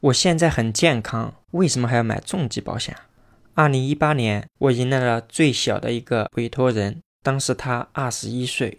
[0.00, 2.96] 我现在很健康，为什么还要买重疾保险？
[3.54, 8.78] 二零一八年，我迎来了最小的一个委托人，当时他二十一岁。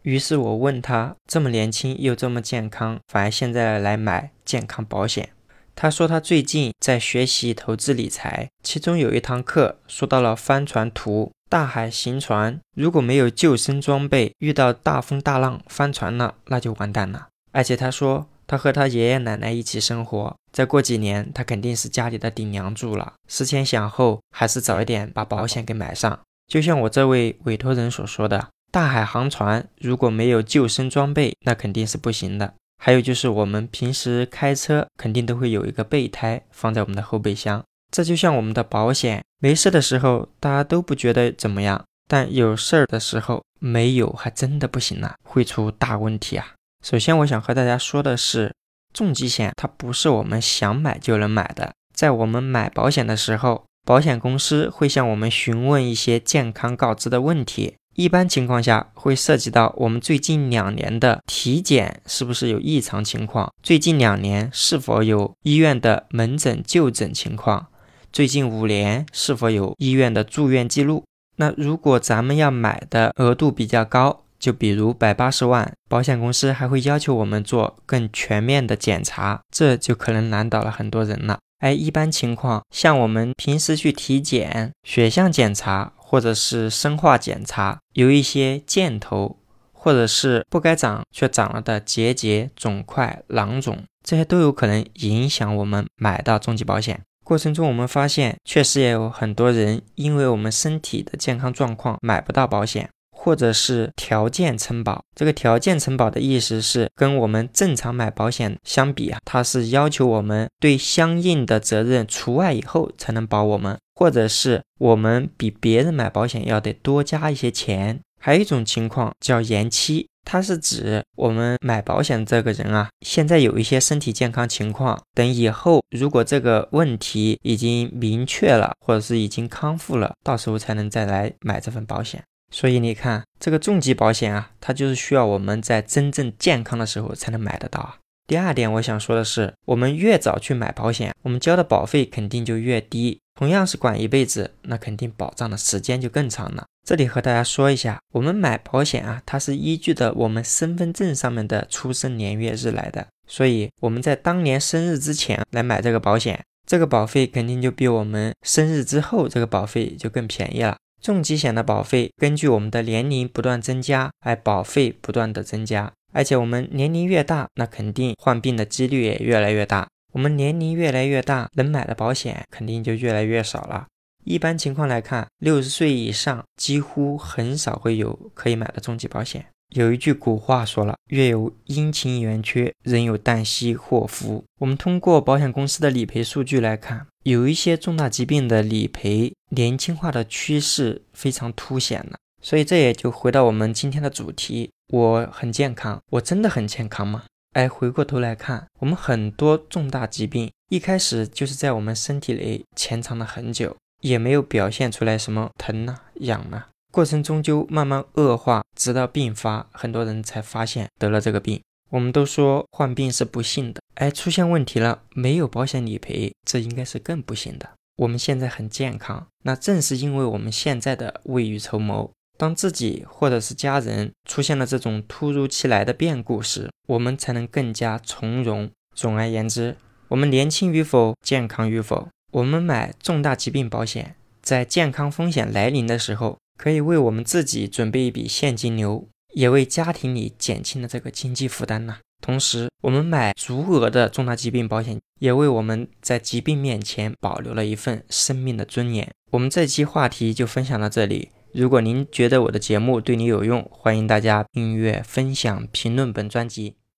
[0.00, 5.28] 于是我问他，这么年轻又这么健康，反而现在来买健康保险？
[5.76, 11.30] 他说他最近在学习投资理财，其中有一堂课说到了帆船图。
[11.50, 17.28] 大海行船，如果没有救生装备，遇到大风大浪翻船了，那就完蛋了。
[17.52, 18.26] 而且他说。
[18.46, 23.14] 他和他爷爷奶奶一起生活，再过几年，他肯定是家里的顶梁柱了。
[23.26, 26.20] 思前想后，还是早一点把保险给买上。
[26.46, 32.54] 就像我这位委托人所说的，大海航船如果没有救生装备，那肯定是不行的。
[32.82, 37.64] 还有就是我们平时开车，肯定都会有一个备胎放在我们的后备箱。
[37.90, 46.54] 这就像我们的保险，没事的时候大家都不觉得怎么样，但有事儿的时候没有，还真的不行了，会出大问题啊。
[46.84, 48.54] 首先，我想和大家说的是，
[48.92, 51.72] 重疾险它不是我们想买就能买的。
[51.94, 67.68] 在我们买保险的时候，保险公司会向我们询问一些健康告知的问题，一般情况下会涉及到我们最近两年的体检是不是有异常情况，最近两年是否有医院的门诊就诊情况，
[68.12, 71.02] 最近五年是否有医院的住院记录。
[71.36, 81.38] 那如果咱们要买的额度比较高，就比如百八十万，保险公司还会要求我们做更全面的检查，这就可能难倒了很多人了。
[81.60, 89.38] 而一般情况，像我们平时去体检、血象检查或者是生化检查，有一些箭头，
[89.72, 97.00] 或者是不该长却长了的结节、肿块、囊肿，这些都有可能影响我们买到重疾保险。
[97.24, 102.90] 过程中，我们发现确实也有很多人因为我们身体的健康状况买不到保险。
[103.24, 117.98] 或者是条件承保，这个条件承保的意思是跟我们正常买保险相比啊，它是要求我们对相应的责任除外以后才能保我们，或者是我们比别人买保险要得多加一些钱。
[118.20, 132.22] 还有一种情况叫延期，它是指我们买保险这个人啊，现在有一些身体健康情况，等以后如果这个问题已经明确了，或者是已经康复了，到时候才能再来买这份保险。
[132.50, 137.96] 所以你看，这个重疾保险啊，它就是需要我们在真正健康的时候才能买得到啊。
[138.26, 143.20] 第二点，我想说的是，我们越早去买保险，我们交的保费肯定就越低。
[143.34, 146.64] 同样是管一辈子，那肯定保障的时间就更长了。
[146.86, 153.06] 这里和大家说一下，我们买保险啊，它是依据的我们身份证上面的出生年月日来的。
[153.26, 160.76] 所以我们在当年生日之前来买这个保险，这个保费肯定就比我们生日之后这个保费就更便宜了。
[161.04, 169.86] 重疾险的保费根据我们的年龄不断增加，而保费不断的增加，而且我们年龄越大，那肯定患病的几率也越来越大。
[170.14, 173.86] 我们年龄越来越大，能买的保险肯定就越来越少了。
[174.24, 179.44] 一般情况来看，六十岁以上几乎很少会有可以买的重疾保险。
[179.74, 192.18] 有一句古话说了：“月有阴晴圆缺，人有旦夕祸福。”我们通过保险公司的理赔数据来看，有一些重大疾病的理赔年轻化的趋势非常凸显了。
[192.42, 197.24] 所以这也就回到我们今天的主题：我很健康，我真的很健康吗？
[197.52, 206.68] 哎，回过头来看，我们很多重大疾病一开始就是在我们身体里潜藏了很久，也没有表现出来什么疼啊、痒啊。
[206.92, 211.62] 过程中就慢慢恶化，直到病发，很多人才发现得了这个病。
[211.94, 217.70] 我们都说患病是不幸的，哎，出现问题了，没有保险理赔，这应该是更不幸的。
[217.98, 222.10] 我们现在很健康，那正是因为我们现在的未雨绸缪。
[222.36, 228.68] 当自己或者是家人出现了这种突如其来的变故时，我们才能更加从容。
[228.96, 229.76] 总而言之，
[230.08, 236.38] 我们年轻与否，健康与否，我们买重大疾病保险，在健康风险来临的时候。
[236.56, 241.98] 可以为我们自己准备一笔现金流，也为家庭里减轻了这个经济负担呢。
[242.20, 249.10] 同时，我们买足额的重大疾病保险，也为我们在疾病面前保留了一份生命的尊严。
[249.32, 251.28] 我们这期话题就分享到这里。
[251.52, 256.76] 如果您觉得我的节目对你有用，欢迎大家订阅、分享、评论本专辑。